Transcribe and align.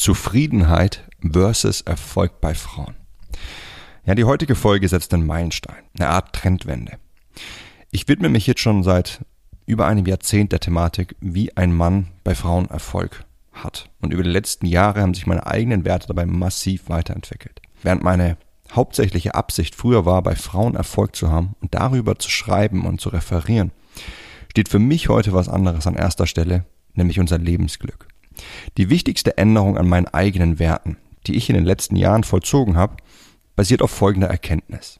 Zufriedenheit 0.00 1.06
versus 1.20 1.82
Erfolg 1.82 2.40
bei 2.40 2.54
Frauen. 2.54 2.94
Ja, 4.06 4.14
die 4.14 4.24
heutige 4.24 4.54
Folge 4.54 4.88
setzt 4.88 5.12
einen 5.12 5.26
Meilenstein, 5.26 5.82
eine 5.98 6.08
Art 6.08 6.34
Trendwende. 6.34 6.92
Ich 7.90 8.08
widme 8.08 8.30
mich 8.30 8.46
jetzt 8.46 8.62
schon 8.62 8.82
seit 8.82 9.20
über 9.66 9.86
einem 9.86 10.06
Jahrzehnt 10.06 10.52
der 10.52 10.60
Thematik, 10.60 11.16
wie 11.20 11.54
ein 11.54 11.74
Mann 11.74 12.06
bei 12.24 12.34
Frauen 12.34 12.70
Erfolg 12.70 13.26
hat. 13.52 13.90
Und 14.00 14.14
über 14.14 14.22
die 14.22 14.30
letzten 14.30 14.64
Jahre 14.64 15.02
haben 15.02 15.12
sich 15.12 15.26
meine 15.26 15.46
eigenen 15.46 15.84
Werte 15.84 16.06
dabei 16.06 16.24
massiv 16.24 16.88
weiterentwickelt. 16.88 17.60
Während 17.82 18.02
meine 18.02 18.38
hauptsächliche 18.72 19.34
Absicht 19.34 19.74
früher 19.74 20.06
war, 20.06 20.22
bei 20.22 20.34
Frauen 20.34 20.76
Erfolg 20.76 21.14
zu 21.14 21.30
haben 21.30 21.56
und 21.60 21.74
darüber 21.74 22.18
zu 22.18 22.30
schreiben 22.30 22.86
und 22.86 23.02
zu 23.02 23.10
referieren, 23.10 23.70
steht 24.50 24.70
für 24.70 24.78
mich 24.78 25.10
heute 25.10 25.34
was 25.34 25.50
anderes 25.50 25.86
an 25.86 25.94
erster 25.94 26.26
Stelle, 26.26 26.64
nämlich 26.94 27.20
unser 27.20 27.36
Lebensglück. 27.36 28.09
Die 28.76 28.90
wichtigste 28.90 29.36
Änderung 29.38 29.76
an 29.76 29.88
meinen 29.88 30.08
eigenen 30.08 30.58
Werten, 30.58 30.96
die 31.26 31.36
ich 31.36 31.48
in 31.48 31.54
den 31.54 31.64
letzten 31.64 31.96
Jahren 31.96 32.24
vollzogen 32.24 32.76
habe, 32.76 32.96
basiert 33.56 33.82
auf 33.82 33.90
folgender 33.90 34.28
Erkenntnis. 34.28 34.98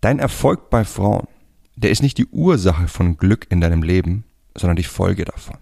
Dein 0.00 0.18
Erfolg 0.18 0.70
bei 0.70 0.84
Frauen, 0.84 1.26
der 1.74 1.90
ist 1.90 2.02
nicht 2.02 2.18
die 2.18 2.26
Ursache 2.26 2.88
von 2.88 3.16
Glück 3.16 3.46
in 3.50 3.60
deinem 3.60 3.82
Leben, 3.82 4.24
sondern 4.56 4.76
die 4.76 4.84
Folge 4.84 5.24
davon. 5.24 5.58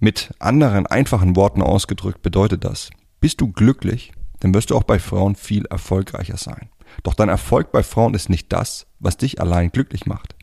Mit 0.00 0.34
anderen 0.40 0.86
einfachen 0.86 1.36
Worten 1.36 1.62
ausgedrückt 1.62 2.22
bedeutet 2.22 2.64
das, 2.64 2.90
bist 3.20 3.40
du 3.40 3.52
glücklich, 3.52 4.12
dann 4.40 4.52
wirst 4.52 4.70
du 4.70 4.76
auch 4.76 4.82
bei 4.82 4.98
Frauen 4.98 5.36
viel 5.36 5.66
erfolgreicher 5.66 6.36
sein. 6.36 6.70
Doch 7.04 7.14
dein 7.14 7.28
Erfolg 7.28 7.70
bei 7.70 7.84
Frauen 7.84 8.14
ist 8.14 8.28
nicht 8.28 8.52
das, 8.52 8.86
was 8.98 9.16
dich 9.16 9.40
allein 9.40 9.70
glücklich 9.70 10.06
macht. 10.06 10.34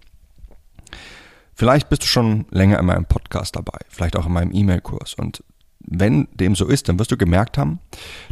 Vielleicht 1.54 1.90
bist 1.90 2.04
du 2.04 2.08
schon 2.08 2.46
länger 2.52 2.80
in 2.80 2.86
meinem 2.86 3.04
Podcast 3.04 3.58
dabei, 3.58 3.80
vielleicht 3.90 4.16
auch 4.16 4.26
in 4.26 4.32
meinem 4.32 4.54
E-Mail-Kurs. 4.54 5.16
Und 5.16 5.44
wenn 5.80 6.28
dem 6.34 6.56
so 6.56 6.68
ist, 6.68 6.90
dann 6.90 7.00
wirst 7.00 7.12
du 7.12 7.18
gemerkt 7.18 7.58
haben, 7.58 7.80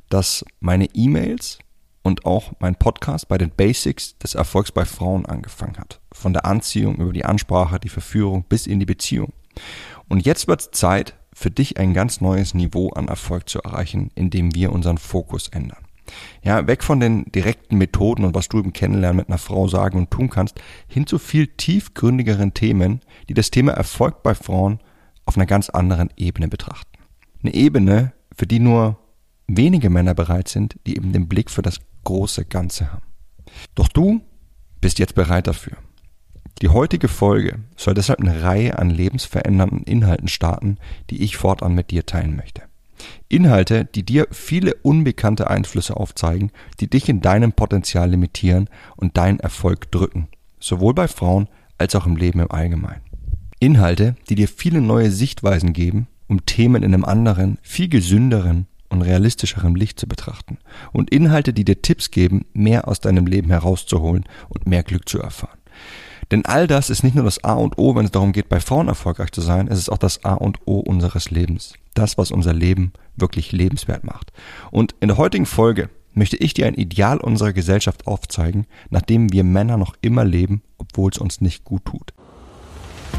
dass 0.09 0.45
meine 0.59 0.85
E-Mails 0.93 1.59
und 2.03 2.25
auch 2.25 2.53
mein 2.59 2.75
Podcast 2.75 3.27
bei 3.27 3.37
den 3.37 3.51
Basics 3.51 4.17
des 4.17 4.35
Erfolgs 4.35 4.71
bei 4.71 4.85
Frauen 4.85 5.25
angefangen 5.25 5.77
hat. 5.77 5.99
Von 6.11 6.33
der 6.33 6.45
Anziehung 6.45 6.95
über 6.95 7.13
die 7.13 7.25
Ansprache, 7.25 7.79
die 7.79 7.89
Verführung 7.89 8.45
bis 8.47 8.67
in 8.67 8.79
die 8.79 8.85
Beziehung. 8.85 9.33
Und 10.07 10.25
jetzt 10.25 10.47
wird 10.47 10.61
es 10.61 10.71
Zeit, 10.71 11.15
für 11.33 11.51
dich 11.51 11.77
ein 11.77 11.93
ganz 11.93 12.19
neues 12.19 12.53
Niveau 12.53 12.89
an 12.89 13.09
Erfolg 13.09 13.47
zu 13.47 13.59
erreichen, 13.59 14.09
indem 14.15 14.55
wir 14.55 14.71
unseren 14.71 14.97
Fokus 14.97 15.49
ändern. 15.49 15.85
Ja, 16.41 16.65
weg 16.65 16.83
von 16.83 16.99
den 16.99 17.25
direkten 17.25 17.77
Methoden 17.77 18.23
und 18.23 18.33
was 18.33 18.47
du 18.47 18.59
im 18.59 18.73
Kennenlernen 18.73 19.17
mit 19.17 19.27
einer 19.27 19.37
Frau 19.37 19.67
sagen 19.67 19.99
und 19.99 20.09
tun 20.09 20.29
kannst, 20.29 20.59
hin 20.87 21.05
zu 21.05 21.19
viel 21.19 21.47
tiefgründigeren 21.47 22.53
Themen, 22.53 23.01
die 23.29 23.33
das 23.33 23.51
Thema 23.51 23.73
Erfolg 23.73 24.23
bei 24.23 24.33
Frauen 24.33 24.79
auf 25.25 25.35
einer 25.35 25.45
ganz 25.45 25.69
anderen 25.69 26.09
Ebene 26.15 26.47
betrachten. 26.47 26.86
Eine 27.47 27.55
Ebene, 27.55 28.11
für 28.35 28.45
die 28.45 28.59
nur 28.59 28.97
wenige 29.47 29.89
Männer 29.89 30.13
bereit 30.13 30.49
sind, 30.49 30.75
die 30.85 30.97
eben 30.97 31.13
den 31.13 31.29
Blick 31.29 31.49
für 31.49 31.61
das 31.61 31.79
große 32.03 32.43
Ganze 32.43 32.91
haben. 32.91 33.05
Doch 33.73 33.87
du 33.87 34.19
bist 34.81 34.99
jetzt 34.99 35.15
bereit 35.15 35.47
dafür. 35.47 35.77
Die 36.61 36.67
heutige 36.67 37.07
Folge 37.07 37.59
soll 37.77 37.93
deshalb 37.93 38.19
eine 38.19 38.43
Reihe 38.43 38.77
an 38.77 38.89
lebensverändernden 38.89 39.83
Inhalten 39.83 40.27
starten, 40.27 40.77
die 41.09 41.23
ich 41.23 41.37
fortan 41.37 41.73
mit 41.73 41.89
dir 41.89 42.05
teilen 42.05 42.35
möchte. 42.35 42.63
Inhalte, 43.29 43.85
die 43.85 44.03
dir 44.03 44.27
viele 44.31 44.73
unbekannte 44.81 45.49
Einflüsse 45.49 45.95
aufzeigen, 45.95 46.51
die 46.81 46.89
dich 46.89 47.07
in 47.07 47.21
deinem 47.21 47.53
Potenzial 47.53 48.09
limitieren 48.09 48.69
und 48.97 49.15
deinen 49.15 49.39
Erfolg 49.39 49.89
drücken, 49.89 50.27
sowohl 50.59 50.93
bei 50.93 51.07
Frauen 51.07 51.47
als 51.77 51.95
auch 51.95 52.07
im 52.07 52.17
Leben 52.17 52.41
im 52.41 52.51
Allgemeinen. 52.51 53.03
Inhalte, 53.61 54.17
die 54.27 54.35
dir 54.35 54.49
viele 54.49 54.81
neue 54.81 55.11
Sichtweisen 55.11 55.71
geben, 55.71 56.09
um 56.27 56.45
Themen 56.45 56.83
in 56.83 56.93
einem 56.93 57.05
anderen, 57.05 57.57
viel 57.61 57.89
gesünderen 57.89 58.67
und 58.89 59.01
realistischeren 59.01 59.75
Licht 59.75 59.99
zu 59.99 60.07
betrachten. 60.07 60.57
Und 60.93 61.09
Inhalte, 61.09 61.53
die 61.53 61.65
dir 61.65 61.81
Tipps 61.81 62.11
geben, 62.11 62.45
mehr 62.53 62.87
aus 62.87 62.99
deinem 62.99 63.27
Leben 63.27 63.49
herauszuholen 63.49 64.25
und 64.49 64.67
mehr 64.67 64.83
Glück 64.83 65.07
zu 65.09 65.19
erfahren. 65.19 65.57
Denn 66.31 66.45
all 66.45 66.67
das 66.67 66.89
ist 66.89 67.03
nicht 67.03 67.15
nur 67.15 67.23
das 67.23 67.43
A 67.43 67.53
und 67.53 67.77
O, 67.77 67.95
wenn 67.95 68.05
es 68.05 68.11
darum 68.11 68.33
geht, 68.33 68.49
bei 68.49 68.59
Frauen 68.59 68.87
erfolgreich 68.87 69.31
zu 69.31 69.41
sein, 69.41 69.67
es 69.67 69.79
ist 69.79 69.89
auch 69.89 69.97
das 69.97 70.25
A 70.25 70.33
und 70.33 70.59
O 70.65 70.79
unseres 70.79 71.31
Lebens. 71.31 71.73
Das, 71.93 72.17
was 72.17 72.31
unser 72.31 72.53
Leben 72.53 72.91
wirklich 73.15 73.51
lebenswert 73.51 74.03
macht. 74.03 74.33
Und 74.71 74.95
in 74.99 75.07
der 75.07 75.17
heutigen 75.17 75.45
Folge 75.45 75.89
möchte 76.13 76.37
ich 76.37 76.53
dir 76.53 76.67
ein 76.67 76.73
Ideal 76.73 77.19
unserer 77.19 77.53
Gesellschaft 77.53 78.07
aufzeigen, 78.07 78.65
nachdem 78.89 79.31
wir 79.31 79.43
Männer 79.43 79.77
noch 79.77 79.95
immer 80.01 80.25
leben, 80.25 80.61
obwohl 80.77 81.11
es 81.11 81.17
uns 81.17 81.41
nicht 81.41 81.63
gut 81.63 81.85
tut. 81.85 82.13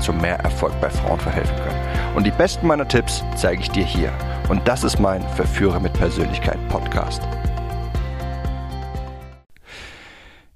zu 0.00 0.12
mehr 0.12 0.38
Erfolg 0.40 0.72
bei 0.80 0.90
Frauen 0.90 1.20
verhelfen 1.20 1.56
können. 1.56 2.16
Und 2.16 2.24
die 2.26 2.30
besten 2.30 2.66
meiner 2.66 2.88
Tipps 2.88 3.22
zeige 3.36 3.62
ich 3.62 3.70
dir 3.70 3.84
hier. 3.84 4.12
Und 4.48 4.66
das 4.66 4.84
ist 4.84 4.98
mein 4.98 5.22
Verführer 5.30 5.80
mit 5.80 5.92
Persönlichkeit 5.92 6.58
Podcast. 6.68 7.22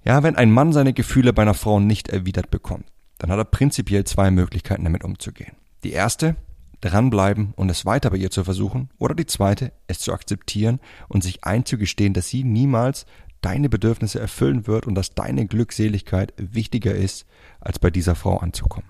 Ja, 0.05 0.23
wenn 0.23 0.37
ein 0.37 0.51
Mann 0.51 0.73
seine 0.73 0.93
Gefühle 0.93 1.33
bei 1.33 1.43
einer 1.43 1.55
Frau 1.55 1.79
nicht 1.79 2.09
erwidert 2.09 2.51
bekommt, 2.51 2.87
dann 3.19 3.31
hat 3.31 3.39
er 3.39 3.45
prinzipiell 3.45 4.05
zwei 4.05 4.31
Möglichkeiten 4.31 4.85
damit 4.85 5.05
umzugehen. 5.05 5.53
Die 5.85 5.93
erste, 5.93 6.37
dranbleiben 6.81 7.55
und 7.55 7.71
es 7.71 7.87
weiter 7.87 8.11
bei 8.11 8.17
ihr 8.17 8.31
zu 8.31 8.45
versuchen, 8.45 8.91
oder 8.99 9.15
die 9.15 9.27
zweite, 9.27 9.73
es 9.87 10.01
zu 10.01 10.13
akzeptieren 10.13 10.81
und 11.09 11.23
sich 11.23 11.45
einzugestehen, 11.45 12.15
dass 12.15 12.29
sie 12.29 12.43
niemals 12.45 13.07
deine 13.43 13.69
Bedürfnisse 13.69 14.21
erfüllen 14.21 14.67
wird 14.67 14.87
und 14.87 14.95
dass 14.95 15.15
deine 15.15 15.47
Glückseligkeit 15.47 16.33
wichtiger 16.37 16.95
ist, 16.95 17.27
als 17.61 17.79
bei 17.79 17.91
dieser 17.91 18.15
Frau 18.15 18.39
anzukommen. 18.39 18.89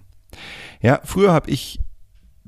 Ja, 0.80 1.00
früher 1.04 1.32
habe 1.32 1.50
ich 1.50 1.80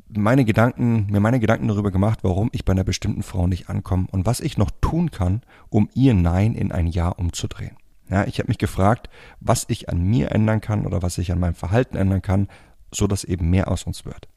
meine 0.08 0.44
Gedanken, 0.44 1.06
mir 1.10 1.20
meine 1.20 1.40
Gedanken 1.40 1.68
darüber 1.68 1.90
gemacht, 1.90 2.20
warum 2.22 2.48
ich 2.52 2.64
bei 2.64 2.72
einer 2.72 2.84
bestimmten 2.84 3.22
Frau 3.22 3.46
nicht 3.46 3.68
ankomme 3.68 4.06
und 4.10 4.26
was 4.26 4.40
ich 4.40 4.58
noch 4.58 4.70
tun 4.80 5.10
kann, 5.10 5.42
um 5.70 5.88
ihr 5.94 6.14
Nein 6.14 6.54
in 6.54 6.72
ein 6.72 6.86
Ja 6.86 7.08
umzudrehen. 7.08 7.76
Ja, 8.08 8.24
ich 8.24 8.38
habe 8.38 8.48
mich 8.48 8.58
gefragt, 8.58 9.08
was 9.40 9.64
ich 9.68 9.88
an 9.88 10.02
mir 10.02 10.30
ändern 10.30 10.60
kann 10.60 10.86
oder 10.86 11.02
was 11.02 11.18
ich 11.18 11.32
an 11.32 11.40
meinem 11.40 11.54
Verhalten 11.54 11.96
ändern 11.96 12.22
kann, 12.22 12.48
so 12.92 13.06
dass 13.06 13.24
eben 13.24 13.50
mehr 13.50 13.68
aus 13.68 13.84
uns 13.84 14.04
wird. 14.04 14.28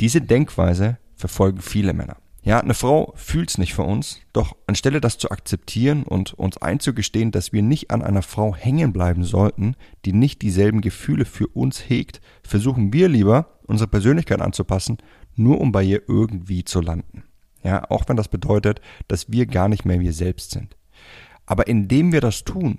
Diese 0.00 0.20
Denkweise 0.20 0.98
verfolgen 1.14 1.60
viele 1.60 1.92
Männer. 1.92 2.16
Ja, 2.42 2.58
eine 2.58 2.72
Frau 2.72 3.12
fühlt's 3.16 3.58
nicht 3.58 3.74
für 3.74 3.82
uns, 3.82 4.20
doch 4.32 4.56
anstelle 4.66 5.00
das 5.02 5.18
zu 5.18 5.30
akzeptieren 5.30 6.04
und 6.04 6.32
uns 6.32 6.56
einzugestehen, 6.56 7.32
dass 7.32 7.52
wir 7.52 7.62
nicht 7.62 7.90
an 7.90 8.02
einer 8.02 8.22
Frau 8.22 8.56
hängen 8.56 8.94
bleiben 8.94 9.24
sollten, 9.24 9.76
die 10.06 10.14
nicht 10.14 10.40
dieselben 10.40 10.80
Gefühle 10.80 11.26
für 11.26 11.48
uns 11.48 11.90
hegt, 11.90 12.22
versuchen 12.42 12.94
wir 12.94 13.08
lieber, 13.08 13.58
unsere 13.66 13.88
Persönlichkeit 13.88 14.40
anzupassen, 14.40 14.98
nur 15.36 15.60
um 15.60 15.70
bei 15.70 15.82
ihr 15.82 16.08
irgendwie 16.08 16.64
zu 16.64 16.80
landen. 16.80 17.24
Ja, 17.62 17.90
auch 17.90 18.04
wenn 18.08 18.16
das 18.16 18.28
bedeutet, 18.28 18.80
dass 19.06 19.30
wir 19.30 19.44
gar 19.44 19.68
nicht 19.68 19.84
mehr 19.84 20.00
wir 20.00 20.14
selbst 20.14 20.52
sind. 20.52 20.76
Aber 21.44 21.66
indem 21.66 22.10
wir 22.10 22.22
das 22.22 22.44
tun, 22.44 22.78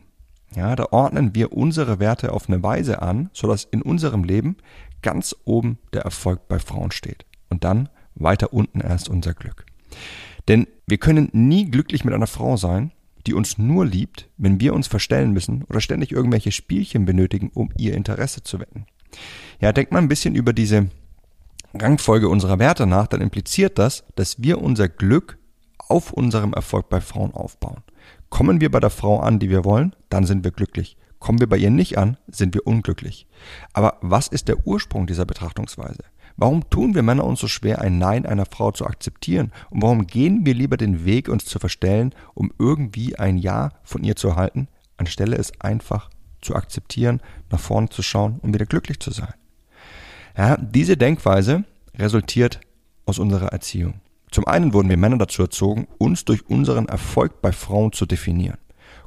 ja, 0.56 0.76
da 0.76 0.88
ordnen 0.92 1.36
wir 1.36 1.54
unsere 1.54 2.00
Werte 2.00 2.34
auf 2.34 2.50
eine 2.50 2.64
Weise 2.64 3.02
an, 3.02 3.30
sodass 3.32 3.64
in 3.66 3.82
unserem 3.82 4.24
Leben 4.24 4.58
ganz 5.02 5.36
oben 5.46 5.78
der 5.94 6.02
Erfolg 6.02 6.48
bei 6.48 6.58
Frauen 6.58 6.92
steht. 6.92 7.26
Und 7.50 7.64
dann 7.64 7.90
weiter 8.16 8.54
unten 8.54 8.82
erst 8.82 9.10
unser 9.10 9.34
Glück. 9.34 9.66
Denn 10.48 10.68
wir 10.88 10.98
können 10.98 11.30
nie 11.34 11.70
glücklich 11.70 12.04
mit 12.04 12.14
einer 12.14 12.28
Frau 12.28 12.58
sein, 12.58 12.92
die 13.28 13.34
uns 13.34 13.58
nur 13.58 13.86
liebt, 13.86 14.30
wenn 14.38 14.60
wir 14.60 14.74
uns 14.74 14.88
verstellen 14.88 15.32
müssen 15.32 15.64
oder 15.66 15.82
ständig 15.82 16.12
irgendwelche 16.12 16.52
Spielchen 16.52 17.06
benötigen, 17.06 17.52
um 17.54 17.70
ihr 17.78 17.94
Interesse 17.94 18.44
zu 18.44 18.60
wecken. 18.60 18.86
Ja, 19.60 19.72
denkt 19.72 19.92
mal 19.92 20.00
ein 20.00 20.08
bisschen 20.08 20.36
über 20.36 20.54
diese 20.54 20.88
Rangfolge 21.74 22.28
unserer 22.28 22.60
Werte 22.60 22.88
nach, 22.88 23.08
dann 23.08 23.22
impliziert 23.22 23.78
das, 23.78 24.04
dass 24.16 24.42
wir 24.42 24.62
unser 24.62 24.90
Glück 24.90 25.38
auf 25.78 26.12
unserem 26.12 26.54
Erfolg 26.54 26.90
bei 26.90 27.02
Frauen 27.02 27.34
aufbauen. 27.34 27.84
Kommen 28.30 28.62
wir 28.62 28.72
bei 28.72 28.80
der 28.80 28.90
Frau 28.90 29.20
an, 29.20 29.40
die 29.40 29.50
wir 29.50 29.66
wollen, 29.66 29.96
dann 30.10 30.26
sind 30.26 30.44
wir 30.44 30.52
glücklich. 30.52 30.98
Kommen 31.20 31.40
wir 31.40 31.48
bei 31.48 31.58
ihr 31.58 31.70
nicht 31.70 31.98
an, 31.98 32.18
sind 32.28 32.56
wir 32.56 32.66
unglücklich. 32.66 33.28
Aber 33.74 33.98
was 34.02 34.28
ist 34.28 34.48
der 34.48 34.66
Ursprung 34.66 35.06
dieser 35.06 35.26
Betrachtungsweise? 35.26 36.04
Warum 36.38 36.70
tun 36.70 36.96
wir 36.96 37.04
Männer 37.04 37.26
uns 37.26 37.40
so 37.40 37.48
schwer, 37.48 37.82
ein 37.82 37.98
Nein 37.98 38.26
einer 38.26 38.46
Frau 38.46 38.72
zu 38.72 38.86
akzeptieren? 38.86 39.52
Und 39.70 39.82
warum 39.82 40.08
gehen 40.08 40.46
wir 40.46 40.54
lieber 40.54 40.78
den 40.78 41.06
Weg, 41.06 41.30
uns 41.30 41.46
zu 41.46 41.60
verstellen, 41.60 42.14
um 42.34 42.52
irgendwie 42.58 43.18
ein 43.18 43.38
Ja 43.38 43.70
von 43.84 44.04
ihr 44.04 44.16
zu 44.16 44.30
erhalten, 44.30 44.68
anstelle 44.98 45.38
es 45.38 45.60
einfach 45.62 46.10
zu 46.42 46.56
akzeptieren, 46.56 47.22
nach 47.50 47.60
vorne 47.60 47.90
zu 47.90 48.02
schauen 48.02 48.40
und 48.42 48.54
wieder 48.54 48.66
glücklich 48.66 49.00
zu 49.00 49.12
sein? 49.12 49.34
Ja, 50.38 50.58
diese 50.58 50.98
Denkweise 50.98 51.66
resultiert 51.98 52.62
aus 53.06 53.20
unserer 53.20 53.48
Erziehung. 53.48 53.96
Zum 54.32 54.48
einen 54.48 54.74
wurden 54.74 54.90
wir 54.90 54.98
Männer 54.98 55.18
dazu 55.18 55.42
erzogen, 55.42 55.88
uns 55.98 56.24
durch 56.24 56.50
unseren 56.50 56.88
Erfolg 56.88 57.42
bei 57.42 57.52
Frauen 57.52 57.92
zu 57.92 58.06
definieren. 58.06 58.58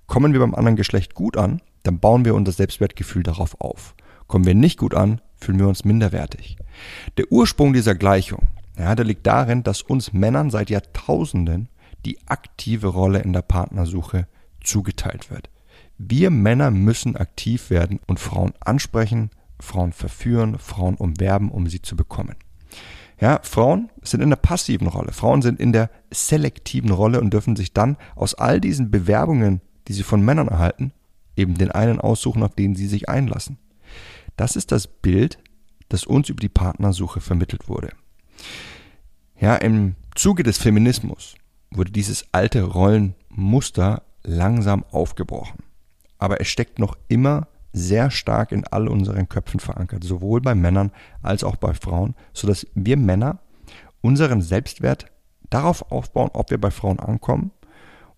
Kommen 0.07 0.35
wir 0.35 0.41
beim 0.41 0.55
anderen 0.55 0.77
Geschlecht 0.77 1.15
gut 1.15 1.39
an, 1.39 1.63
dann 1.83 1.99
bauen 1.99 2.27
wir 2.27 2.35
unser 2.35 2.53
Selbstwertgefühl 2.53 3.23
darauf 3.23 3.59
auf. 3.61 3.95
Kommen 4.27 4.45
wir 4.45 4.55
nicht 4.55 4.79
gut 4.79 4.95
an, 4.95 5.21
fühlen 5.45 5.59
wir 5.59 5.69
uns 5.69 5.85
minderwertig. 5.85 6.57
Der 7.17 7.31
Ursprung 7.31 7.73
dieser 7.73 7.95
Gleichung, 7.95 8.49
ja, 8.79 8.95
der 8.95 9.05
liegt 9.05 9.27
darin, 9.27 9.63
dass 9.63 9.83
uns 9.83 10.13
Männern 10.13 10.51
seit 10.51 10.71
Jahrtausenden 10.71 11.69
die 12.05 12.19
aktive 12.27 12.89
Rolle 12.89 13.21
in 13.21 13.33
der 13.33 13.43
Partnersuche 13.43 14.27
zugeteilt 14.63 15.31
wird. 15.31 15.51
Wir 15.99 16.31
Männer 16.31 16.71
müssen 16.71 17.17
aktiv 17.17 17.71
werden 17.71 18.01
und 18.07 18.19
Frauen 18.19 18.53
ansprechen, 18.61 19.31
Frauen 19.61 19.93
verführen, 19.93 20.59
Frauen 20.59 20.97
umwerben, 20.97 21.51
um 21.51 21.69
sie 21.69 21.81
zu 21.81 21.97
bekommen. 21.97 22.35
Ja, 23.21 23.39
Frauen 23.43 23.91
sind 24.03 24.21
in 24.21 24.31
der 24.31 24.37
passiven 24.37 24.89
Rolle. 24.89 25.13
Frauen 25.13 25.41
sind 25.41 25.61
in 25.61 25.73
der 25.73 25.89
selektiven 26.11 26.91
Rolle 26.91 27.21
und 27.21 27.33
dürfen 27.33 27.55
sich 27.55 27.73
dann 27.73 27.97
aus 28.17 28.35
all 28.35 28.61
diesen 28.61 28.91
Bewerbungen, 28.91 29.61
die 29.87 29.93
sie 29.93 30.03
von 30.03 30.25
Männern 30.25 30.49
erhalten, 30.49 30.93
eben 31.37 31.55
den 31.55 31.71
einen 31.71 32.01
aussuchen, 32.01 32.43
auf 32.43 32.55
den 32.57 32.75
sie 32.75 32.89
sich 32.89 33.09
einlassen. 33.09 33.59
Das 34.37 34.57
ist 34.57 34.73
das 34.73 34.87
Bild, 34.87 35.39
das 35.89 36.05
uns 36.05 36.29
über 36.29 36.41
die 36.41 36.49
Partnersuche 36.49 37.21
vermittelt 37.21 37.69
wurde. 37.69 37.91
Ja, 39.39 39.57
im 39.57 39.97
Zuge 40.15 40.43
des 40.43 40.59
Feminismus 40.59 41.35
wurde 41.71 41.93
dieses 41.93 42.27
alte 42.33 42.63
Rollenmuster 42.63 44.03
langsam 44.23 44.85
aufgebrochen. 44.91 45.59
Aber 46.19 46.41
es 46.41 46.49
steckt 46.49 46.79
noch 46.79 46.97
immer 47.09 47.49
sehr 47.73 48.11
stark 48.11 48.53
in 48.53 48.65
all 48.67 48.89
unseren 48.89 49.29
Köpfen 49.29 49.61
verankert, 49.61 50.05
sowohl 50.05 50.41
bei 50.41 50.55
Männern 50.55 50.93
als 51.23 51.43
auch 51.43 51.57
bei 51.57 51.75
Frauen, 51.75 52.15
sodass 52.33 52.67
wir 52.75 52.97
Männer 52.97 53.41
unseren 54.01 54.41
Selbstwert 54.41 55.07
darauf 55.51 55.91
aufbauen, 55.91 56.31
ob 56.33 56.51
wir 56.51 56.61
bei 56.61 56.71
Frauen 56.71 57.01
ankommen 57.01 57.51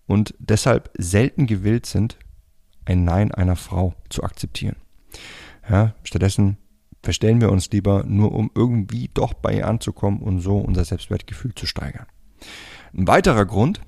und 0.05 0.35
deshalb 0.39 0.91
selten 0.97 1.47
gewillt 1.47 1.85
sind, 1.85 2.17
ein 2.85 3.03
Nein 3.03 3.31
einer 3.33 3.55
Frau 3.55 3.93
zu 4.09 4.23
akzeptieren. 4.23 4.77
Ja, 5.69 5.93
stattdessen 6.03 6.57
verstellen 7.03 7.41
wir 7.41 7.51
uns 7.51 7.69
lieber 7.71 8.03
nur, 8.05 8.31
um 8.33 8.51
irgendwie 8.55 9.09
doch 9.13 9.33
bei 9.33 9.55
ihr 9.55 9.67
anzukommen 9.67 10.21
und 10.21 10.39
so 10.39 10.57
unser 10.57 10.85
Selbstwertgefühl 10.85 11.53
zu 11.55 11.65
steigern. 11.65 12.05
Ein 12.93 13.07
weiterer 13.07 13.45
Grund, 13.45 13.81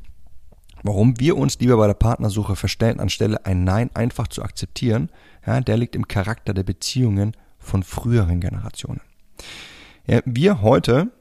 warum 0.84 1.20
wir 1.20 1.38
uns 1.38 1.60
lieber 1.60 1.78
bei 1.78 1.88
der 1.88 1.94
Partnersuche 1.94 2.56
verstellen, 2.56 3.00
anstelle 3.00 3.46
ein 3.46 3.64
Nein 3.64 3.90
einfach 3.94 4.28
zu 4.28 4.44
akzeptieren, 4.44 5.10
ja, 5.46 5.62
der 5.62 5.78
liegt 5.78 5.96
im 5.96 6.08
Charakter 6.08 6.54
der 6.54 6.64
Beziehungen 6.64 7.36
von 7.58 7.84
früheren 7.84 8.40
Generationen. 8.40 9.02
Ja, 10.08 10.22
wir 10.26 10.62
heute, 10.62 11.12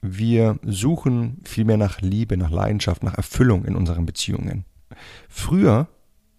wir 0.00 0.58
suchen 0.62 1.40
vielmehr 1.44 1.76
nach 1.76 2.00
Liebe, 2.00 2.36
nach 2.36 2.50
Leidenschaft, 2.50 3.02
nach 3.02 3.14
Erfüllung 3.14 3.64
in 3.64 3.74
unseren 3.74 4.06
Beziehungen. 4.06 4.64
Früher, 5.28 5.88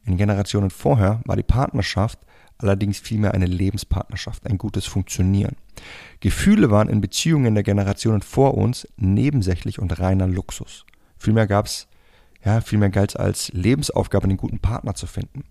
in 0.06 0.18
Generationen 0.18 0.70
vorher, 0.70 1.22
war 1.26 1.36
die 1.36 1.44
Partnerschaft 1.44 2.20
allerdings 2.58 3.00
vielmehr 3.00 3.34
eine 3.34 3.46
Lebenspartnerschaft, 3.46 4.46
ein 4.46 4.58
gutes 4.58 4.86
Funktionieren. 4.86 5.56
Gefühle 6.20 6.72
waren 6.72 6.90
in 6.90 7.02
Beziehungen 7.02 7.54
der 7.54 7.64
Generationen 7.64 8.22
vor 8.22 8.56
uns 8.56 8.88
nebensächlich 8.98 9.80
und 9.80 10.00
reiner 10.00 10.28
Luxus. 10.28 10.86
Vielmehr 11.18 11.48
gab's 11.48 11.88
ja, 12.46 12.62
vielmehr 12.62 12.90
galt 12.90 13.10
es 13.10 13.16
als 13.16 13.52
Lebensaufgabe, 13.54 14.26
einen 14.26 14.38
guten 14.38 14.60
Partner 14.60 14.94
zu 14.94 15.08
finden. 15.08 15.46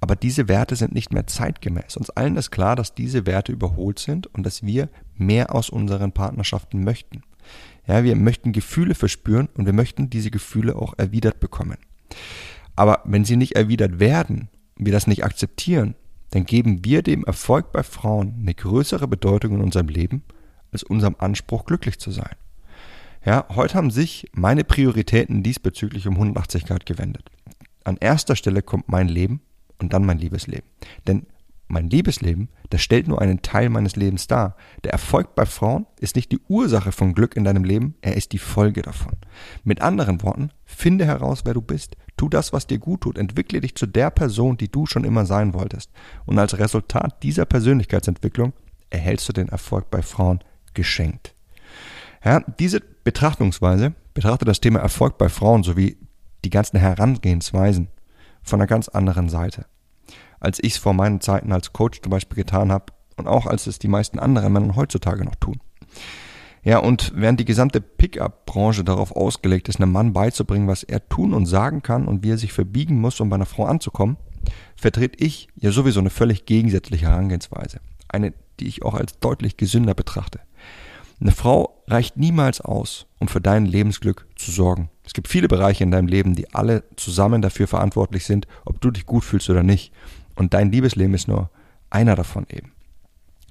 Aber 0.00 0.14
diese 0.14 0.46
Werte 0.46 0.76
sind 0.76 0.94
nicht 0.94 1.12
mehr 1.12 1.26
zeitgemäß. 1.26 1.96
Uns 1.96 2.10
allen 2.10 2.36
ist 2.36 2.52
klar, 2.52 2.76
dass 2.76 2.94
diese 2.94 3.26
Werte 3.26 3.50
überholt 3.50 3.98
sind 3.98 4.28
und 4.28 4.44
dass 4.44 4.62
wir 4.62 4.88
mehr 5.16 5.52
aus 5.52 5.68
unseren 5.68 6.12
Partnerschaften 6.12 6.84
möchten. 6.84 7.22
Ja, 7.88 8.04
wir 8.04 8.14
möchten 8.14 8.52
Gefühle 8.52 8.94
verspüren 8.94 9.48
und 9.56 9.66
wir 9.66 9.72
möchten 9.72 10.10
diese 10.10 10.30
Gefühle 10.30 10.76
auch 10.76 10.94
erwidert 10.96 11.40
bekommen. 11.40 11.78
Aber 12.76 13.02
wenn 13.04 13.24
sie 13.24 13.36
nicht 13.36 13.56
erwidert 13.56 13.98
werden, 13.98 14.48
wir 14.76 14.92
das 14.92 15.08
nicht 15.08 15.24
akzeptieren, 15.24 15.96
dann 16.30 16.44
geben 16.44 16.84
wir 16.84 17.02
dem 17.02 17.24
Erfolg 17.24 17.72
bei 17.72 17.82
Frauen 17.82 18.34
eine 18.40 18.54
größere 18.54 19.08
Bedeutung 19.08 19.54
in 19.54 19.60
unserem 19.60 19.88
Leben 19.88 20.22
als 20.72 20.82
unserem 20.82 21.16
Anspruch, 21.18 21.64
glücklich 21.64 21.98
zu 21.98 22.10
sein. 22.10 22.34
Ja, 23.24 23.46
heute 23.50 23.74
haben 23.74 23.90
sich 23.90 24.28
meine 24.32 24.64
Prioritäten 24.64 25.42
diesbezüglich 25.42 26.06
um 26.06 26.14
180 26.14 26.66
Grad 26.66 26.86
gewendet. 26.86 27.30
An 27.84 27.96
erster 27.98 28.36
Stelle 28.36 28.62
kommt 28.62 28.88
mein 28.88 29.08
Leben 29.08 29.40
und 29.78 29.92
dann 29.92 30.04
mein 30.04 30.18
Liebesleben. 30.18 30.68
Denn 31.06 31.26
mein 31.68 31.90
Liebesleben, 31.90 32.48
das 32.70 32.82
stellt 32.82 33.08
nur 33.08 33.20
einen 33.20 33.42
Teil 33.42 33.68
meines 33.68 33.96
Lebens 33.96 34.26
dar. 34.26 34.56
Der 34.84 34.92
Erfolg 34.92 35.34
bei 35.34 35.46
Frauen 35.46 35.86
ist 36.00 36.16
nicht 36.16 36.32
die 36.32 36.40
Ursache 36.48 36.92
von 36.92 37.14
Glück 37.14 37.36
in 37.36 37.44
deinem 37.44 37.64
Leben, 37.64 37.94
er 38.00 38.16
ist 38.16 38.32
die 38.32 38.38
Folge 38.38 38.82
davon. 38.82 39.12
Mit 39.64 39.82
anderen 39.82 40.22
Worten, 40.22 40.50
finde 40.64 41.04
heraus, 41.04 41.42
wer 41.44 41.54
du 41.54 41.60
bist, 41.60 41.96
tu 42.16 42.28
das, 42.28 42.52
was 42.52 42.66
dir 42.66 42.78
gut 42.78 43.02
tut, 43.02 43.18
entwickle 43.18 43.60
dich 43.60 43.74
zu 43.74 43.86
der 43.86 44.10
Person, 44.10 44.56
die 44.56 44.70
du 44.70 44.86
schon 44.86 45.04
immer 45.04 45.26
sein 45.26 45.54
wolltest. 45.54 45.90
Und 46.26 46.38
als 46.38 46.58
Resultat 46.58 47.22
dieser 47.22 47.44
Persönlichkeitsentwicklung 47.44 48.52
erhältst 48.90 49.28
du 49.28 49.32
den 49.32 49.48
Erfolg 49.48 49.90
bei 49.90 50.02
Frauen 50.02 50.40
geschenkt. 50.74 51.34
Ja, 52.24 52.40
diese 52.58 52.80
Betrachtungsweise 53.04 53.94
betrachtet 54.14 54.48
das 54.48 54.60
Thema 54.60 54.80
Erfolg 54.80 55.18
bei 55.18 55.28
Frauen 55.28 55.62
sowie 55.62 55.96
die 56.44 56.50
ganzen 56.50 56.78
Herangehensweisen 56.78 57.88
von 58.42 58.60
einer 58.60 58.66
ganz 58.66 58.88
anderen 58.88 59.28
Seite. 59.28 59.66
Als 60.40 60.58
ich 60.62 60.74
es 60.74 60.78
vor 60.78 60.94
meinen 60.94 61.20
Zeiten 61.20 61.52
als 61.52 61.72
Coach 61.72 62.00
zum 62.02 62.10
Beispiel 62.10 62.36
getan 62.36 62.72
habe 62.72 62.92
und 63.16 63.26
auch 63.26 63.46
als 63.46 63.66
es 63.66 63.78
die 63.78 63.88
meisten 63.88 64.18
anderen 64.18 64.52
Männer 64.52 64.76
heutzutage 64.76 65.24
noch 65.24 65.34
tun. 65.36 65.60
Ja, 66.62 66.78
und 66.78 67.12
während 67.14 67.40
die 67.40 67.44
gesamte 67.44 67.80
Pickup-Branche 67.80 68.84
darauf 68.84 69.12
ausgelegt 69.14 69.68
ist, 69.68 69.80
einem 69.80 69.92
Mann 69.92 70.12
beizubringen, 70.12 70.68
was 70.68 70.82
er 70.82 71.08
tun 71.08 71.32
und 71.32 71.46
sagen 71.46 71.82
kann 71.82 72.06
und 72.06 72.24
wie 72.24 72.32
er 72.32 72.38
sich 72.38 72.52
verbiegen 72.52 73.00
muss, 73.00 73.20
um 73.20 73.30
bei 73.30 73.36
einer 73.36 73.46
Frau 73.46 73.64
anzukommen, 73.64 74.16
vertrete 74.76 75.24
ich 75.24 75.48
ja 75.56 75.70
sowieso 75.70 76.00
eine 76.00 76.10
völlig 76.10 76.46
gegensätzliche 76.46 77.06
Herangehensweise. 77.06 77.80
Eine, 78.08 78.34
die 78.60 78.68
ich 78.68 78.82
auch 78.82 78.94
als 78.94 79.18
deutlich 79.18 79.56
gesünder 79.56 79.94
betrachte. 79.94 80.40
Eine 81.20 81.32
Frau 81.32 81.82
reicht 81.88 82.16
niemals 82.16 82.60
aus, 82.60 83.06
um 83.18 83.28
für 83.28 83.40
dein 83.40 83.66
Lebensglück 83.66 84.26
zu 84.36 84.50
sorgen. 84.50 84.88
Es 85.04 85.14
gibt 85.14 85.28
viele 85.28 85.48
Bereiche 85.48 85.82
in 85.82 85.90
deinem 85.90 86.06
Leben, 86.06 86.34
die 86.34 86.54
alle 86.54 86.84
zusammen 86.96 87.42
dafür 87.42 87.66
verantwortlich 87.66 88.24
sind, 88.24 88.46
ob 88.64 88.80
du 88.80 88.90
dich 88.90 89.04
gut 89.04 89.24
fühlst 89.24 89.50
oder 89.50 89.62
nicht. 89.62 89.92
Und 90.38 90.54
dein 90.54 90.70
Liebesleben 90.70 91.14
ist 91.14 91.26
nur 91.26 91.50
einer 91.90 92.14
davon 92.14 92.46
eben. 92.48 92.70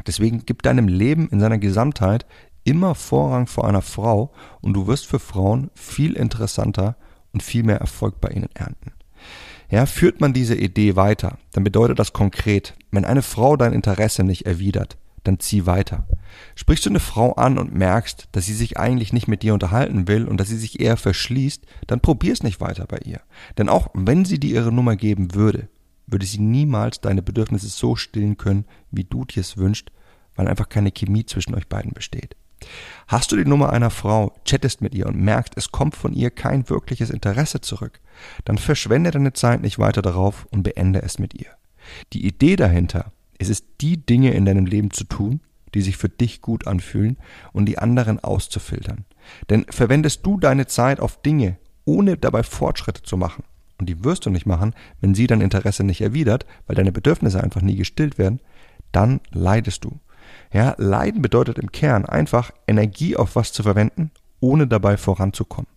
Deswegen 0.07 0.45
gib 0.45 0.63
deinem 0.63 0.88
Leben 0.88 1.28
in 1.30 1.42
seiner 1.42 1.57
Gesamtheit 1.57 2.25
immer 2.63 2.95
Vorrang 2.95 3.45
vor 3.45 3.68
einer 3.68 3.81
Frau 3.81 4.31
und 4.62 4.74
du 4.74 4.88
wirst 4.88 5.06
für 5.06 5.19
Frauen 5.19 5.69
viel 5.75 6.13
interessanter 6.13 6.95
und 7.33 7.44
viel 7.44 7.64
mehr 7.64 7.80
Erfolg 7.80 8.21
bei 8.21 8.30
ihnen 8.30 8.50
ernten. 8.54 8.94
Ja, 9.69 9.85
führt 9.85 10.21
man 10.21 10.31
diese 10.31 10.56
Idee 10.56 10.95
weiter, 10.95 11.38
dann 11.52 11.66
bedeutet 11.66 12.00
das 12.00 12.14
konkret, 12.14 12.73
wenn 12.92 13.04
eine 13.04 13.21
Frau 13.21 13.57
dein 13.57 13.73
Interesse 13.73 14.23
nicht 14.23 14.45
erwidert, 14.45 14.97
dann 15.26 15.42
zieh 15.42 15.66
weiter. 15.66 16.07
Sprichst 16.56 16.85
du 16.85 16.90
eine 16.90 17.02
Frau 17.02 17.33
an 17.33 17.57
und 17.57 17.76
merkst, 17.76 18.30
dass 18.31 18.45
sie 18.45 18.54
sich 18.54 18.78
eigentlich 18.78 19.11
nicht 19.11 19.28
mit 19.28 19.44
dir 19.44 19.54
unterhalten 19.54 20.07
will 20.07 20.26
und 20.26 20.38
dass 20.38 20.47
sie 20.47 20.57
sich 20.57 20.80
eher 20.80 20.95
verschließt, 20.95 21.66
dann 21.88 22.00
probier's 22.00 22.44
nicht 22.44 22.61
weiter 22.61 22.85
bei 22.85 23.00
ihr. 23.00 23.19
Denn 23.57 23.68
auch 23.68 23.90
wenn 23.94 24.23
sie 24.23 24.40
dir 24.40 24.54
ihre 24.54 24.71
Nummer 24.71 24.95
geben 24.95 25.35
würde, 25.35 25.68
würde 26.07 26.26
sie 26.26 26.40
niemals 26.40 27.02
deine 27.02 27.21
Bedürfnisse 27.21 27.68
so 27.68 27.95
stillen 27.95 28.37
können, 28.37 28.66
wie 28.92 29.04
du 29.04 29.26
dir 29.26 29.42
es 29.42 29.57
wünschst, 29.57 29.92
weil 30.35 30.47
einfach 30.47 30.69
keine 30.69 30.92
Chemie 30.92 31.26
zwischen 31.26 31.56
euch 31.56 31.68
beiden 31.68 31.92
besteht. 31.92 32.35
Hast 33.07 33.31
du 33.31 33.35
die 33.35 33.45
Nummer 33.45 33.71
einer 33.71 33.92
Frau, 33.92 34.33
chattest 34.45 34.81
mit 34.81 34.95
ihr 34.95 35.06
und 35.06 35.18
merkst, 35.18 35.54
es 35.56 35.71
kommt 35.71 35.95
von 35.95 36.14
ihr 36.14 36.31
kein 36.31 36.69
wirkliches 36.69 37.11
Interesse 37.11 37.61
zurück, 37.61 37.99
dann 38.45 38.57
verschwende 38.57 39.11
deine 39.11 39.33
Zeit 39.33 39.61
nicht 39.61 39.78
weiter 39.78 40.02
darauf 40.02 40.47
und 40.49 40.64
beende 40.64 41.04
es 41.04 41.19
mit 41.19 41.35
ihr. 41.35 41.52
Die 42.14 42.26
Idee 42.26 42.56
dahinter 42.56 43.11
es 43.37 43.49
ist 43.49 43.66
die 43.81 43.97
Dinge 43.97 44.31
in 44.31 44.45
deinem 44.45 44.66
Leben 44.66 44.92
zu 44.92 45.04
tun, 45.04 45.42
die 45.73 45.81
sich 45.81 45.97
für 45.97 46.09
dich 46.09 46.42
gut 46.42 46.66
anfühlen 46.66 47.18
und 47.54 47.66
die 47.66 47.78
anderen 47.78 48.19
auszufiltern. 48.19 49.06
Denn 49.49 49.66
verwendest 49.69 50.26
du 50.26 50.40
deine 50.40 50.68
Zeit 50.68 50.99
auf 50.99 51.21
Dinge, 51.21 51.57
ohne 51.85 52.18
dabei 52.18 52.44
Fortschritte 52.44 53.04
zu 53.04 53.18
machen, 53.18 53.44
und 53.80 53.88
die 53.88 54.04
wirst 54.04 54.26
du 54.26 54.30
nicht 54.30 54.46
machen, 54.46 54.74
wenn 55.02 55.16
sie 55.16 55.28
dein 55.28 55.42
Interesse 55.42 55.84
nicht 55.84 56.02
erwidert, 56.02 56.46
weil 56.66 56.76
deine 56.76 56.92
Bedürfnisse 56.92 57.44
einfach 57.44 57.62
nie 57.62 57.76
gestillt 57.76 58.18
werden, 58.18 58.40
dann 58.92 59.19
leidest 59.31 59.84
du. 59.84 60.00
Ja, 60.52 60.76
Leiden 60.78 61.22
bedeutet 61.22 61.60
im 61.60 61.72
Kern 61.72 62.06
einfach 62.06 62.52
Energie 62.68 63.16
auf 63.16 63.36
was 63.36 63.54
zu 63.54 63.64
verwenden, 63.64 64.12
ohne 64.40 64.68
dabei 64.68 64.98
voranzukommen. 64.98 65.69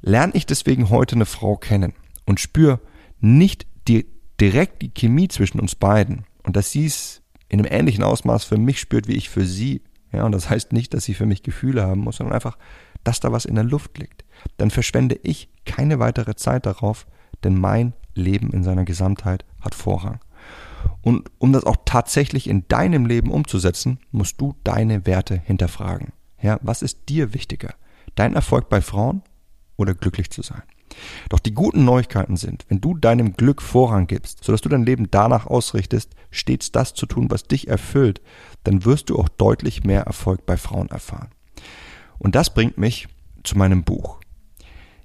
Lerne 0.00 0.34
ich 0.34 0.46
deswegen 0.46 0.90
heute 0.90 1.16
eine 1.16 1.26
Frau 1.26 1.56
kennen 1.56 1.92
und 2.24 2.40
spür 2.40 2.80
nicht 3.20 3.66
die, 3.86 4.06
direkt 4.40 4.82
die 4.82 4.90
Chemie 4.90 5.28
zwischen 5.28 5.60
uns 5.60 5.74
beiden, 5.74 6.24
und 6.42 6.56
dass 6.56 6.70
sie 6.70 6.86
es 6.86 7.22
in 7.48 7.60
einem 7.60 7.70
ähnlichen 7.70 8.04
Ausmaß 8.04 8.44
für 8.44 8.56
mich 8.56 8.80
spürt, 8.80 9.08
wie 9.08 9.16
ich 9.16 9.28
für 9.28 9.44
sie. 9.44 9.82
Ja, 10.12 10.24
und 10.24 10.32
das 10.32 10.50
heißt 10.50 10.72
nicht, 10.72 10.94
dass 10.94 11.04
sie 11.04 11.14
für 11.14 11.26
mich 11.26 11.42
Gefühle 11.42 11.82
haben 11.82 12.00
muss, 12.00 12.16
sondern 12.16 12.34
einfach, 12.34 12.56
dass 13.04 13.20
da 13.20 13.32
was 13.32 13.44
in 13.44 13.54
der 13.54 13.64
Luft 13.64 13.98
liegt. 13.98 14.24
Dann 14.56 14.70
verschwende 14.70 15.18
ich 15.22 15.48
keine 15.64 15.98
weitere 15.98 16.34
Zeit 16.34 16.66
darauf, 16.66 17.06
denn 17.44 17.58
mein 17.58 17.92
Leben 18.14 18.52
in 18.52 18.64
seiner 18.64 18.84
Gesamtheit 18.84 19.44
hat 19.60 19.74
Vorrang. 19.74 20.20
Und 21.02 21.30
um 21.38 21.52
das 21.52 21.64
auch 21.64 21.76
tatsächlich 21.84 22.48
in 22.48 22.66
deinem 22.68 23.06
Leben 23.06 23.30
umzusetzen, 23.30 23.98
musst 24.10 24.40
du 24.40 24.54
deine 24.64 25.06
Werte 25.06 25.36
hinterfragen. 25.36 26.12
Ja, 26.40 26.58
was 26.62 26.82
ist 26.82 27.08
dir 27.08 27.34
wichtiger? 27.34 27.74
Dein 28.14 28.34
Erfolg 28.34 28.68
bei 28.68 28.80
Frauen 28.80 29.22
oder 29.76 29.94
glücklich 29.94 30.30
zu 30.30 30.42
sein? 30.42 30.62
Doch 31.28 31.38
die 31.38 31.54
guten 31.54 31.84
Neuigkeiten 31.84 32.36
sind, 32.36 32.66
wenn 32.68 32.80
du 32.80 32.94
deinem 32.94 33.34
Glück 33.34 33.62
Vorrang 33.62 34.06
gibst, 34.06 34.42
sodass 34.42 34.60
du 34.60 34.68
dein 34.68 34.84
Leben 34.84 35.10
danach 35.10 35.46
ausrichtest, 35.46 36.14
stets 36.30 36.72
das 36.72 36.94
zu 36.94 37.06
tun, 37.06 37.30
was 37.30 37.44
dich 37.44 37.68
erfüllt, 37.68 38.20
dann 38.64 38.84
wirst 38.84 39.10
du 39.10 39.18
auch 39.18 39.28
deutlich 39.28 39.84
mehr 39.84 40.02
Erfolg 40.02 40.46
bei 40.46 40.56
Frauen 40.56 40.88
erfahren. 40.88 41.28
Und 42.18 42.34
das 42.34 42.52
bringt 42.52 42.76
mich 42.76 43.08
zu 43.44 43.56
meinem 43.56 43.84
Buch. 43.84 44.19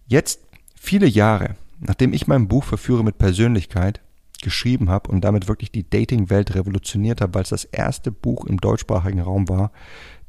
Jetzt, 0.08 0.40
viele 0.76 1.08
Jahre, 1.08 1.56
nachdem 1.80 2.14
ich 2.14 2.28
mein 2.28 2.48
Buch 2.48 2.64
Verführe 2.64 3.04
mit 3.04 3.18
Persönlichkeit 3.18 4.02
geschrieben 4.42 4.90
habe 4.90 5.10
und 5.10 5.22
damit 5.22 5.48
wirklich 5.48 5.72
die 5.72 5.90
Dating-Welt 5.90 6.54
revolutioniert 6.54 7.22
habe, 7.22 7.34
weil 7.34 7.44
es 7.44 7.50
das 7.50 7.66
erste 7.66 8.12
Buch 8.12 8.46
im 8.46 8.60
deutschsprachigen 8.60 9.22
Raum 9.22 9.50
war, 9.50 9.72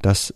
das 0.01 0.33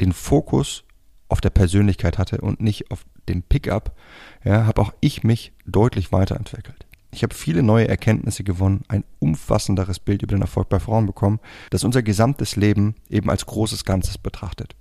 den 0.00 0.12
Fokus 0.12 0.84
auf 1.28 1.40
der 1.40 1.50
Persönlichkeit 1.50 2.18
hatte 2.18 2.42
und 2.42 2.60
nicht 2.60 2.90
auf 2.90 3.04
dem 3.28 3.42
Pickup, 3.42 3.96
ja, 4.44 4.66
habe 4.66 4.82
auch 4.82 4.92
ich 5.00 5.24
mich 5.24 5.52
deutlich 5.64 6.12
weiterentwickelt. 6.12 6.86
Ich 7.14 7.22
habe 7.22 7.34
viele 7.34 7.62
neue 7.62 7.88
Erkenntnisse 7.88 8.44
gewonnen, 8.44 8.84
ein 8.88 9.04
umfassenderes 9.18 9.98
Bild 9.98 10.22
über 10.22 10.34
den 10.34 10.42
Erfolg 10.42 10.68
bei 10.68 10.80
Frauen 10.80 11.06
bekommen, 11.06 11.40
das 11.70 11.84
unser 11.84 12.02
gesamtes 12.02 12.56
Leben 12.56 12.96
eben 13.08 13.30
als 13.30 13.46
großes 13.46 13.84
Ganzes 13.84 14.18
betrachtet. 14.18 14.74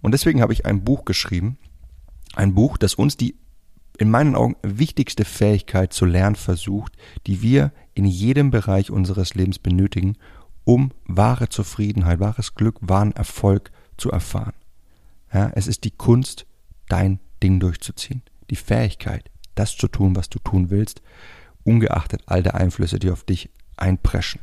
Und 0.00 0.12
deswegen 0.12 0.42
habe 0.42 0.52
ich 0.52 0.66
ein 0.66 0.84
Buch 0.84 1.04
geschrieben, 1.04 1.58
ein 2.36 2.54
Buch, 2.54 2.76
das 2.76 2.94
uns 2.94 3.16
die 3.16 3.36
in 3.98 4.10
meinen 4.10 4.34
Augen 4.34 4.56
wichtigste 4.62 5.24
Fähigkeit 5.24 5.92
zu 5.92 6.04
lernen 6.04 6.36
versucht, 6.36 6.92
die 7.26 7.42
wir 7.42 7.72
in 7.94 8.04
jedem 8.04 8.50
Bereich 8.50 8.90
unseres 8.90 9.34
Lebens 9.34 9.58
benötigen, 9.58 10.16
um 10.64 10.90
wahre 11.06 11.48
Zufriedenheit, 11.48 12.20
wahres 12.20 12.54
Glück, 12.54 12.78
wahren 12.80 13.12
Erfolg 13.12 13.70
zu 13.96 14.10
erfahren. 14.10 14.54
Ja, 15.32 15.50
es 15.54 15.66
ist 15.66 15.84
die 15.84 15.90
Kunst, 15.90 16.46
dein 16.88 17.20
Ding 17.42 17.60
durchzuziehen. 17.60 18.22
Die 18.50 18.56
Fähigkeit, 18.56 19.30
das 19.54 19.76
zu 19.76 19.88
tun, 19.88 20.16
was 20.16 20.28
du 20.28 20.38
tun 20.38 20.70
willst, 20.70 21.02
ungeachtet 21.64 22.22
all 22.26 22.42
der 22.42 22.54
Einflüsse, 22.54 22.98
die 22.98 23.10
auf 23.10 23.24
dich 23.24 23.50
einpreschen. 23.76 24.40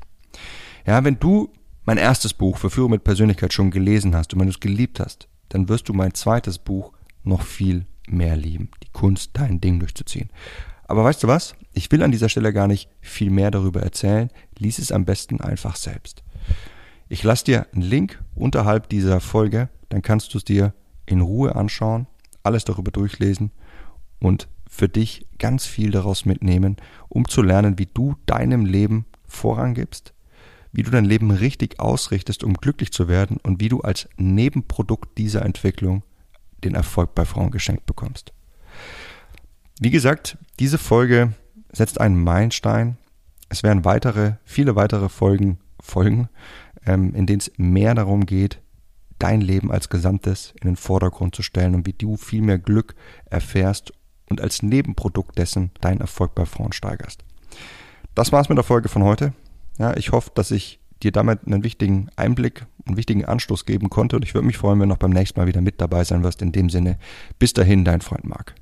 Ja, 0.85 1.03
wenn 1.03 1.19
du 1.19 1.51
mein 1.83 1.97
erstes 1.97 2.33
Buch 2.33 2.57
Verführung 2.57 2.91
mit 2.91 3.03
Persönlichkeit 3.03 3.53
schon 3.53 3.71
gelesen 3.71 4.15
hast 4.15 4.33
und 4.33 4.39
wenn 4.39 4.47
du 4.47 4.53
es 4.53 4.59
geliebt 4.59 4.99
hast, 4.99 5.27
dann 5.49 5.67
wirst 5.69 5.89
du 5.89 5.93
mein 5.93 6.13
zweites 6.13 6.57
Buch 6.57 6.93
noch 7.23 7.43
viel 7.43 7.85
mehr 8.07 8.35
lieben. 8.35 8.69
Die 8.83 8.89
Kunst, 8.91 9.31
dein 9.33 9.61
Ding 9.61 9.79
durchzuziehen. 9.79 10.29
Aber 10.83 11.03
weißt 11.03 11.23
du 11.23 11.27
was? 11.27 11.55
Ich 11.73 11.91
will 11.91 12.03
an 12.03 12.11
dieser 12.11 12.29
Stelle 12.29 12.51
gar 12.51 12.67
nicht 12.67 12.89
viel 12.99 13.29
mehr 13.29 13.51
darüber 13.51 13.81
erzählen. 13.81 14.29
Lies 14.57 14.77
es 14.77 14.91
am 14.91 15.05
besten 15.05 15.39
einfach 15.39 15.75
selbst. 15.75 16.23
Ich 17.07 17.23
lasse 17.23 17.45
dir 17.45 17.67
einen 17.73 17.81
Link 17.81 18.21
unterhalb 18.35 18.89
dieser 18.89 19.19
Folge, 19.19 19.69
dann 19.89 20.01
kannst 20.01 20.33
du 20.33 20.37
es 20.37 20.45
dir 20.45 20.73
in 21.05 21.21
Ruhe 21.21 21.55
anschauen, 21.55 22.07
alles 22.43 22.63
darüber 22.63 22.91
durchlesen 22.91 23.51
und 24.19 24.47
für 24.69 24.87
dich 24.87 25.27
ganz 25.37 25.65
viel 25.65 25.91
daraus 25.91 26.23
mitnehmen, 26.23 26.77
um 27.09 27.27
zu 27.27 27.41
lernen, 27.41 27.77
wie 27.77 27.87
du 27.93 28.15
deinem 28.25 28.65
Leben 28.65 29.05
Vorrang 29.27 29.73
gibst, 29.73 30.13
wie 30.71 30.83
du 30.83 30.91
dein 30.91 31.03
Leben 31.03 31.31
richtig 31.31 31.81
ausrichtest, 31.81 32.45
um 32.45 32.53
glücklich 32.53 32.93
zu 32.93 33.09
werden 33.09 33.37
und 33.43 33.59
wie 33.59 33.67
du 33.67 33.81
als 33.81 34.07
Nebenprodukt 34.15 35.17
dieser 35.17 35.43
Entwicklung 35.43 36.03
den 36.63 36.75
Erfolg 36.75 37.15
bei 37.15 37.25
Frauen 37.25 37.51
geschenkt 37.51 37.85
bekommst. 37.85 38.33
Wie 39.79 39.89
gesagt, 39.89 40.37
diese 40.59 40.77
Folge 40.77 41.33
setzt 41.71 41.99
einen 41.99 42.23
Meilenstein. 42.23 42.97
Es 43.49 43.63
werden 43.63 43.85
weitere, 43.85 44.33
viele 44.45 44.75
weitere 44.75 45.09
Folgen 45.09 45.59
folgen, 45.81 46.29
ähm, 46.85 47.15
in 47.15 47.25
denen 47.25 47.39
es 47.39 47.51
mehr 47.57 47.95
darum 47.95 48.25
geht, 48.25 48.61
dein 49.19 49.41
Leben 49.41 49.71
als 49.71 49.89
Gesamtes 49.89 50.53
in 50.61 50.67
den 50.67 50.75
Vordergrund 50.75 51.35
zu 51.35 51.43
stellen 51.43 51.75
und 51.75 51.85
wie 51.85 51.93
du 51.93 52.17
viel 52.17 52.41
mehr 52.41 52.57
Glück 52.57 52.95
erfährst 53.25 53.93
und 54.29 54.41
als 54.41 54.63
Nebenprodukt 54.63 55.37
dessen 55.37 55.71
deinen 55.81 56.01
Erfolg 56.01 56.33
bei 56.35 56.45
Frauen 56.45 56.73
steigerst. 56.73 57.23
Das 58.15 58.31
war's 58.31 58.49
mit 58.49 58.57
der 58.57 58.63
Folge 58.63 58.89
von 58.89 59.03
heute. 59.03 59.33
Ja, 59.77 59.95
ich 59.95 60.11
hoffe, 60.11 60.31
dass 60.33 60.51
ich 60.51 60.79
dir 61.01 61.11
damit 61.11 61.45
einen 61.45 61.63
wichtigen 61.63 62.09
Einblick, 62.15 62.65
einen 62.85 62.97
wichtigen 62.97 63.25
Anstoß 63.25 63.65
geben 63.65 63.89
konnte 63.89 64.15
und 64.15 64.23
ich 64.23 64.33
würde 64.33 64.47
mich 64.47 64.57
freuen, 64.57 64.79
wenn 64.79 64.89
du 64.89 64.93
noch 64.93 64.99
beim 64.99 65.11
nächsten 65.11 65.39
Mal 65.39 65.47
wieder 65.47 65.61
mit 65.61 65.81
dabei 65.81 66.03
sein 66.03 66.23
wirst. 66.23 66.41
In 66.41 66.51
dem 66.51 66.69
Sinne, 66.69 66.97
bis 67.39 67.53
dahin, 67.53 67.85
dein 67.85 68.01
Freund 68.01 68.25
Marc. 68.25 68.55